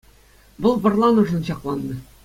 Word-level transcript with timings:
Вӑл 0.65 0.75
вӑрланӑшӑн 0.85 1.43
ҫакланнӑ. 1.51 1.95